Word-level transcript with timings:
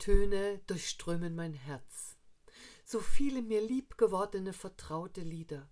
Töne 0.00 0.60
durchströmen 0.66 1.34
mein 1.34 1.52
Herz. 1.52 2.16
So 2.84 3.00
viele 3.00 3.42
mir 3.42 3.60
lieb 3.60 3.98
gewordene 3.98 4.54
vertraute 4.54 5.20
Lieder. 5.20 5.70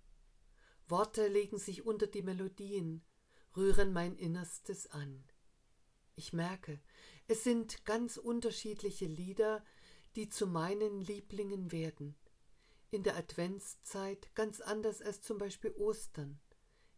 Worte 0.87 1.27
legen 1.27 1.57
sich 1.57 1.83
unter 1.83 2.05
die 2.05 2.21
Melodien, 2.21 3.03
rühren 3.57 3.91
mein 3.91 4.15
Innerstes 4.15 4.87
an. 4.91 5.23
Ich 6.15 6.31
merke, 6.31 6.79
es 7.27 7.43
sind 7.43 7.85
ganz 7.85 8.17
unterschiedliche 8.17 9.07
Lieder, 9.07 9.65
die 10.15 10.29
zu 10.29 10.45
meinen 10.45 11.01
Lieblingen 11.01 11.71
werden. 11.71 12.15
In 12.91 13.01
der 13.01 13.17
Adventszeit 13.17 14.33
ganz 14.35 14.61
anders 14.61 15.01
als 15.01 15.21
zum 15.21 15.39
Beispiel 15.39 15.71
Ostern. 15.71 16.39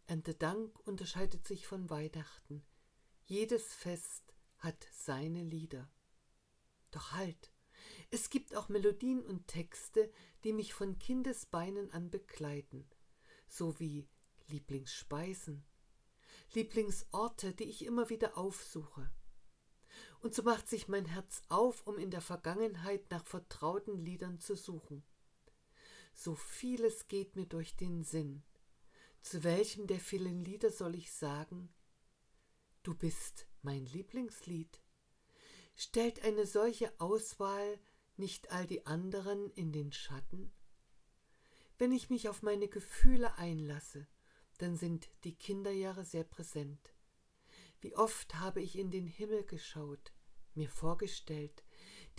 Erntedank 0.05 0.77
unterscheidet 0.85 1.47
sich 1.47 1.65
von 1.65 1.89
Weihnachten. 1.89 2.65
Jedes 3.23 3.73
Fest 3.73 4.33
hat 4.57 4.85
seine 4.91 5.43
Lieder. 5.43 5.89
Doch 6.91 7.13
halt, 7.13 7.51
es 8.09 8.29
gibt 8.29 8.55
auch 8.55 8.69
Melodien 8.69 9.25
und 9.25 9.47
Texte, 9.47 10.11
die 10.43 10.53
mich 10.53 10.73
von 10.73 10.99
Kindesbeinen 10.99 11.91
an 11.91 12.09
begleiten, 12.09 12.85
so 13.47 13.79
wie 13.79 14.07
Lieblingsspeisen, 14.47 15.65
Lieblingsorte, 16.53 17.53
die 17.53 17.63
ich 17.63 17.85
immer 17.85 18.09
wieder 18.09 18.37
aufsuche. 18.37 19.09
Und 20.19 20.35
so 20.35 20.43
macht 20.43 20.67
sich 20.67 20.87
mein 20.87 21.05
Herz 21.05 21.41
auf, 21.47 21.87
um 21.87 21.97
in 21.97 22.11
der 22.11 22.21
Vergangenheit 22.21 23.09
nach 23.09 23.25
vertrauten 23.25 23.97
Liedern 23.97 24.39
zu 24.39 24.55
suchen. 24.55 25.03
So 26.13 26.35
vieles 26.35 27.07
geht 27.07 27.35
mir 27.35 27.45
durch 27.45 27.75
den 27.75 28.03
Sinn. 28.03 28.43
Zu 29.21 29.43
welchem 29.43 29.87
der 29.87 29.99
vielen 29.99 30.43
Lieder 30.43 30.71
soll 30.71 30.95
ich 30.95 31.11
sagen, 31.11 31.73
du 32.83 32.93
bist 32.93 33.47
mein 33.61 33.85
Lieblingslied? 33.85 34.81
Stellt 35.83 36.23
eine 36.23 36.45
solche 36.45 36.93
Auswahl 36.99 37.79
nicht 38.15 38.51
all 38.51 38.67
die 38.67 38.85
anderen 38.85 39.49
in 39.53 39.71
den 39.71 39.91
Schatten? 39.91 40.53
Wenn 41.79 41.91
ich 41.91 42.11
mich 42.11 42.29
auf 42.29 42.43
meine 42.43 42.67
Gefühle 42.67 43.35
einlasse, 43.39 44.05
dann 44.59 44.75
sind 44.77 45.09
die 45.23 45.33
Kinderjahre 45.33 46.05
sehr 46.05 46.23
präsent. 46.23 46.93
Wie 47.79 47.95
oft 47.95 48.35
habe 48.35 48.61
ich 48.61 48.77
in 48.77 48.91
den 48.91 49.07
Himmel 49.07 49.43
geschaut, 49.43 50.13
mir 50.53 50.69
vorgestellt, 50.69 51.63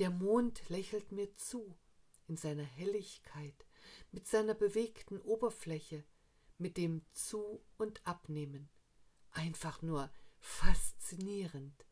der 0.01 0.11
Mond 0.11 0.69
lächelt 0.69 1.13
mir 1.13 1.33
zu, 1.37 1.79
in 2.27 2.37
seiner 2.37 2.65
Helligkeit, 2.65 3.65
mit 4.11 4.27
seiner 4.27 4.55
bewegten 4.55 5.21
Oberfläche, 5.21 6.03
mit 6.59 6.77
dem 6.77 7.03
Zu- 7.13 7.63
und 7.79 8.05
Abnehmen. 8.09 8.69
Einfach 9.31 9.83
nur 9.83 10.11
faszinierend. 10.41 11.87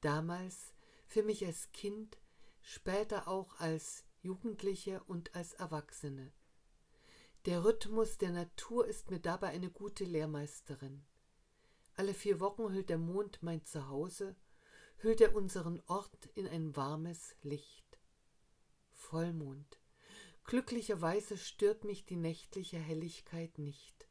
Damals 0.00 0.72
für 1.06 1.22
mich 1.22 1.44
als 1.44 1.70
Kind, 1.72 2.18
später 2.62 3.28
auch 3.28 3.58
als 3.60 4.04
Jugendliche 4.22 5.02
und 5.04 5.34
als 5.34 5.54
Erwachsene. 5.54 6.32
Der 7.44 7.62
Rhythmus 7.64 8.16
der 8.16 8.32
Natur 8.32 8.86
ist 8.86 9.10
mir 9.10 9.20
dabei 9.20 9.48
eine 9.48 9.70
gute 9.70 10.04
Lehrmeisterin. 10.04 11.04
Alle 11.94 12.14
vier 12.14 12.40
Wochen 12.40 12.72
hüllt 12.72 12.88
der 12.88 12.98
Mond 12.98 13.42
mein 13.42 13.64
Zuhause, 13.64 14.34
hüllt 14.96 15.20
er 15.20 15.34
unseren 15.34 15.82
Ort 15.86 16.26
in 16.34 16.48
ein 16.48 16.74
warmes 16.74 17.36
Licht. 17.42 17.98
Vollmond. 18.90 19.78
Glücklicherweise 20.44 21.36
stört 21.36 21.84
mich 21.84 22.06
die 22.06 22.16
nächtliche 22.16 22.78
Helligkeit 22.78 23.58
nicht. 23.58 24.08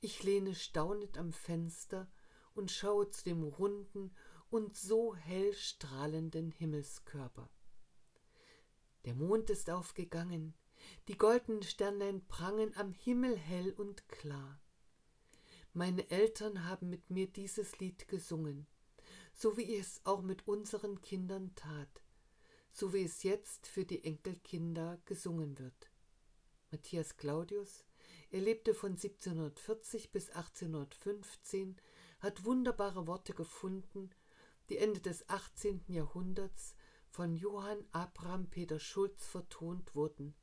Ich 0.00 0.22
lehne 0.22 0.54
staunend 0.54 1.18
am 1.18 1.32
Fenster 1.32 2.08
und 2.54 2.70
schaue 2.70 3.10
zu 3.10 3.24
dem 3.24 3.42
runden 3.42 4.14
und 4.50 4.76
so 4.76 5.14
hell 5.14 5.52
strahlenden 5.54 6.50
Himmelskörper. 6.50 7.50
Der 9.04 9.14
Mond 9.14 9.50
ist 9.50 9.70
aufgegangen, 9.70 10.54
die 11.08 11.18
goldenen 11.18 11.62
Sternlein 11.62 12.26
prangen 12.26 12.76
am 12.76 12.92
Himmel 12.92 13.36
hell 13.36 13.72
und 13.72 14.08
klar. 14.08 14.60
Meine 15.72 16.10
Eltern 16.10 16.64
haben 16.64 16.88
mit 16.88 17.10
mir 17.10 17.26
dieses 17.26 17.78
Lied 17.78 18.08
gesungen, 18.08 18.66
so 19.32 19.56
wie 19.56 19.76
es 19.76 20.00
auch 20.04 20.22
mit 20.22 20.48
unseren 20.48 21.00
Kindern 21.00 21.54
tat, 21.54 22.02
so 22.72 22.92
wie 22.92 23.04
es 23.04 23.22
jetzt 23.22 23.66
für 23.66 23.84
die 23.84 24.02
Enkelkinder 24.02 24.98
gesungen 25.04 25.58
wird. 25.58 25.90
Matthias 26.70 27.16
Claudius, 27.16 27.84
er 28.30 28.40
lebte 28.40 28.74
von 28.74 28.92
1740 28.92 30.10
bis 30.10 30.30
1815, 30.30 31.76
hat 32.20 32.44
wunderbare 32.44 33.06
Worte 33.06 33.32
gefunden 33.32 34.10
die 34.68 34.78
Ende 34.78 35.00
des 35.00 35.28
18. 35.28 35.84
Jahrhunderts 35.88 36.74
von 37.08 37.34
Johann 37.34 37.84
Abraham 37.92 38.48
Peter 38.50 38.78
Schulz 38.78 39.26
vertont 39.26 39.94
wurden. 39.94 40.34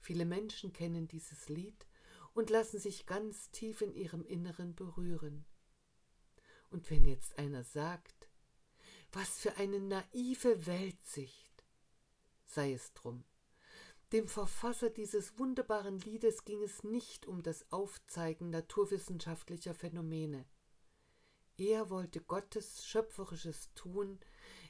Viele 0.00 0.24
Menschen 0.24 0.72
kennen 0.72 1.06
dieses 1.08 1.48
Lied 1.48 1.86
und 2.32 2.50
lassen 2.50 2.78
sich 2.78 3.06
ganz 3.06 3.50
tief 3.50 3.82
in 3.82 3.94
ihrem 3.94 4.24
Inneren 4.24 4.74
berühren. 4.74 5.44
Und 6.70 6.90
wenn 6.90 7.04
jetzt 7.04 7.38
einer 7.38 7.64
sagt, 7.64 8.28
was 9.12 9.38
für 9.38 9.56
eine 9.56 9.80
naive 9.80 10.66
Weltsicht, 10.66 11.64
sei 12.44 12.72
es 12.72 12.92
drum. 12.94 13.24
Dem 14.12 14.28
Verfasser 14.28 14.90
dieses 14.90 15.38
wunderbaren 15.38 15.98
Liedes 15.98 16.44
ging 16.44 16.62
es 16.62 16.84
nicht 16.84 17.26
um 17.26 17.42
das 17.42 17.70
Aufzeigen 17.72 18.50
naturwissenschaftlicher 18.50 19.74
Phänomene. 19.74 20.46
Er 21.58 21.88
wollte 21.88 22.20
Gottes 22.20 22.86
schöpferisches 22.86 23.72
Tun 23.74 24.20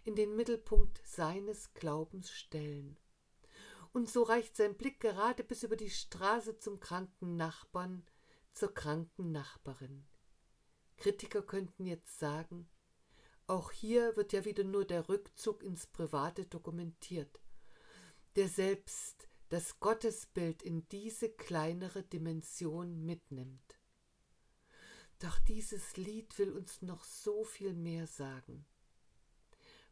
in 0.05 0.15
den 0.15 0.37
Mittelpunkt 0.37 1.01
seines 1.05 1.75
Glaubens 1.75 2.31
stellen. 2.31 2.97
Und 3.93 4.09
so 4.09 4.23
reicht 4.23 4.57
sein 4.57 4.77
Blick 4.77 5.01
gerade 5.01 5.43
bis 5.43 5.65
über 5.65 5.75
die 5.75 5.91
Straße 5.91 6.59
zum 6.59 6.79
kranken 6.79 7.37
Nachbarn, 7.37 8.07
zur 8.53 8.73
kranken 8.73 9.33
Nachbarin. 9.33 10.07
Kritiker 10.97 11.43
könnten 11.43 11.87
jetzt 11.87 12.19
sagen, 12.19 12.69
auch 13.49 13.73
hier 13.73 14.17
wird 14.17 14.33
ja 14.33 14.45
wieder 14.45 14.65
nur 14.65 14.85
der 14.85 15.09
Rückzug 15.09 15.63
ins 15.63 15.87
Private 15.87 16.47
dokumentiert, 16.47 17.41
der 18.37 18.49
selbst 18.49 19.29
das 19.49 19.81
Gottesbild 19.81 20.63
in 20.63 20.89
diese 20.89 21.31
kleinere 21.31 22.03
Dimension 22.03 23.05
mitnimmt. 23.05 23.66
Doch 25.19 25.39
dieses 25.39 25.97
Lied 25.97 26.39
will 26.39 26.53
uns 26.53 26.83
noch 26.83 27.05
so 27.05 27.45
viel 27.45 27.73
mehr 27.73 28.07
sagen. 28.07 28.67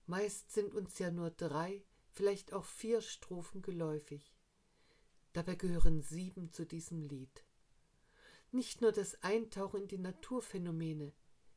Meist 0.07 0.53
sind 0.53 0.75
uns 0.75 0.99
ja 0.99 1.11
nur 1.11 1.31
drei, 1.31 1.85
vielleicht 2.11 2.53
auch 2.53 2.65
vier 2.65 3.01
Strophen 3.01 3.63
geläufig. 3.63 4.37
Dabei 5.33 5.55
gehören 5.55 6.03
sieben 6.03 6.53
zu 6.53 6.67
diesem 6.67 7.01
Lied. 7.01 7.45
Nicht 8.53 8.83
nur 8.83 8.93
das 8.93 9.21
Eintauchen 9.23 9.83
in 9.83 9.89
die 9.89 9.99
Naturphänomene, 9.99 11.13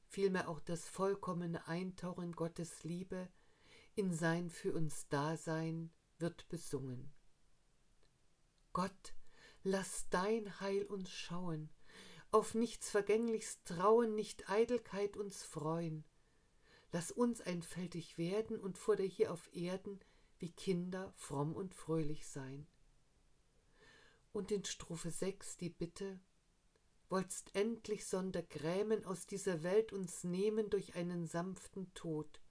vielmehr 0.08 0.48
auch 0.48 0.62
das 0.62 0.88
vollkommene 0.88 1.68
Eintauchen 1.68 2.24
in 2.24 2.32
Gottes 2.32 2.84
Liebe, 2.84 3.30
in 3.96 4.14
sein 4.14 4.50
für 4.50 4.74
uns 4.74 5.08
Dasein 5.10 5.92
wird 6.18 6.48
besungen. 6.48 7.14
Gott, 8.74 9.14
lass 9.64 10.08
dein 10.10 10.60
Heil 10.60 10.86
uns 10.86 11.12
schauen, 11.12 11.70
auf 12.32 12.54
nichts 12.54 12.90
Vergängliches 12.90 13.64
trauen, 13.64 14.16
nicht 14.16 14.50
Eitelkeit 14.50 15.18
uns 15.18 15.44
freuen. 15.44 16.04
Lass 16.92 17.12
uns 17.12 17.42
einfältig 17.42 18.18
werden 18.18 18.60
und 18.60 18.78
vor 18.78 18.96
dir 18.96 19.06
hier 19.06 19.32
auf 19.32 19.50
Erden 19.54 20.00
wie 20.40 20.52
Kinder 20.52 21.12
fromm 21.16 21.56
und 21.56 21.74
fröhlich 21.74 22.28
sein. 22.28 22.68
Und 24.32 24.52
in 24.52 24.64
Strophe 24.64 25.10
6 25.10 25.58
die 25.58 25.70
Bitte, 25.70 26.20
wollst 27.10 27.56
endlich 27.56 28.06
sonder 28.06 28.44
Grämen 28.44 29.06
aus 29.06 29.26
dieser 29.26 29.64
Welt 29.64 29.94
uns 29.94 30.24
nehmen 30.24 30.70
durch 30.70 30.96
einen 30.96 31.26
sanften 31.26 31.94
Tod. 31.94 32.42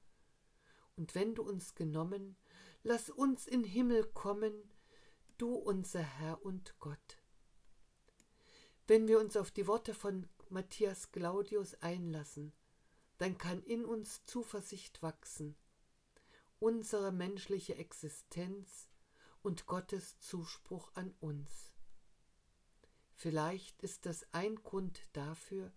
Und 0.96 1.14
wenn 1.14 1.34
du 1.34 1.42
uns 1.42 1.74
genommen, 1.74 2.36
lass 2.82 3.10
uns 3.10 3.46
in 3.46 3.64
Himmel 3.64 4.04
kommen, 4.04 4.54
du 5.36 5.54
unser 5.54 6.00
Herr 6.00 6.42
und 6.42 6.78
Gott. 6.80 7.18
Wenn 8.88 9.08
wir 9.08 9.18
uns 9.18 9.36
auf 9.36 9.50
die 9.50 9.66
Worte 9.66 9.94
von 9.94 10.28
Matthias 10.48 11.10
Claudius 11.10 11.74
einlassen, 11.82 12.52
dann 13.18 13.36
kann 13.36 13.62
in 13.64 13.84
uns 13.84 14.24
Zuversicht 14.26 15.02
wachsen, 15.02 15.56
unsere 16.60 17.10
menschliche 17.10 17.74
Existenz 17.74 18.88
und 19.42 19.66
Gottes 19.66 20.20
Zuspruch 20.20 20.90
an 20.94 21.12
uns. 21.18 21.72
Vielleicht 23.14 23.82
ist 23.82 24.06
das 24.06 24.24
ein 24.32 24.56
Grund 24.62 25.00
dafür, 25.14 25.72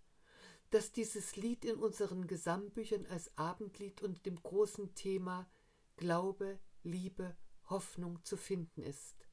dass 0.70 0.92
dieses 0.92 1.34
Lied 1.34 1.64
in 1.64 1.76
unseren 1.76 2.28
Gesangμπüchern 2.28 3.06
als 3.06 3.36
Abendlied 3.36 4.02
unter 4.02 4.20
dem 4.22 4.40
großen 4.40 4.94
Thema 4.94 5.50
Glaube, 5.96 6.60
Liebe, 6.84 7.36
Hoffnung 7.68 8.24
zu 8.24 8.36
finden 8.36 8.82
ist. 8.82 9.26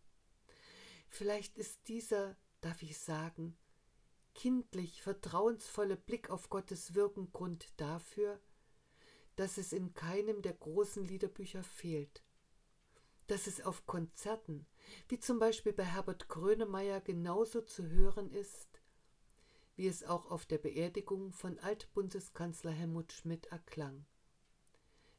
Vielleicht 1.09 1.57
ist 1.59 1.87
dieser, 1.87 2.35
darf 2.61 2.81
ich 2.81 2.97
sagen, 2.97 3.55
kindlich 4.37 5.01
vertrauensvolle 5.01 5.97
Blick 5.97 6.29
auf 6.29 6.49
Gottes 6.49 6.95
Wirken 6.95 7.33
Grund 7.33 7.73
dafür, 7.75 8.39
dass 9.35 9.57
es 9.57 9.73
in 9.73 9.93
keinem 9.93 10.41
der 10.41 10.53
großen 10.53 11.03
Liederbücher 11.03 11.63
fehlt 11.63 12.23
dass 13.27 13.45
es 13.45 13.61
auf 13.61 13.85
Konzerten, 13.85 14.65
wie 15.09 15.19
zum 15.19 15.37
Beispiel 15.37 15.73
bei 15.73 15.83
Herbert 15.83 16.29
Grönemeyer, 16.29 17.01
genauso 17.01 17.61
zu 17.61 17.87
hören 17.89 18.31
ist, 18.31 18.81
wie 19.75 19.87
es 19.87 20.05
auch 20.05 20.31
auf 20.31 20.45
der 20.45 20.57
Beerdigung 20.57 21.33
von 21.33 21.59
Altbundeskanzler 21.59 22.71
Helmut 22.71 23.11
Schmidt 23.11 23.47
erklang. 23.47 24.05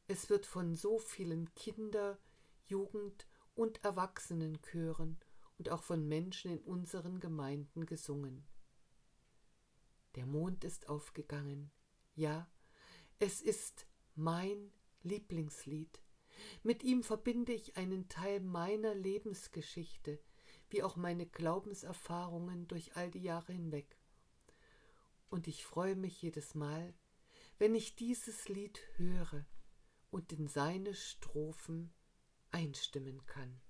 Es 0.07 0.29
wird 0.29 0.47
von 0.47 0.75
so 0.75 0.97
vielen 0.97 1.53
Kinder-, 1.53 2.17
Jugend- 2.65 3.27
und 3.53 3.83
Erwachsenenchören 3.83 5.19
und 5.59 5.69
auch 5.69 5.83
von 5.83 6.07
Menschen 6.07 6.51
in 6.51 6.61
unseren 6.61 7.19
Gemeinden 7.19 7.85
gesungen. 7.85 8.43
Der 10.15 10.25
Mond 10.25 10.63
ist 10.63 10.89
aufgegangen. 10.89 11.71
Ja, 12.15 12.49
es 13.19 13.41
ist 13.41 13.87
mein 14.15 14.71
Lieblingslied. 15.03 16.01
Mit 16.63 16.83
ihm 16.83 17.03
verbinde 17.03 17.53
ich 17.53 17.77
einen 17.77 18.09
Teil 18.09 18.39
meiner 18.39 18.95
Lebensgeschichte, 18.95 20.19
wie 20.69 20.83
auch 20.83 20.95
meine 20.95 21.25
Glaubenserfahrungen 21.25 22.67
durch 22.67 22.95
all 22.95 23.11
die 23.11 23.21
Jahre 23.21 23.53
hinweg. 23.53 23.97
Und 25.29 25.47
ich 25.47 25.65
freue 25.65 25.95
mich 25.95 26.21
jedes 26.21 26.55
Mal, 26.55 26.93
wenn 27.57 27.75
ich 27.75 27.95
dieses 27.95 28.47
Lied 28.47 28.81
höre 28.95 29.45
und 30.11 30.31
in 30.31 30.47
seine 30.47 30.93
Strophen 30.93 31.93
einstimmen 32.51 33.25
kann. 33.25 33.61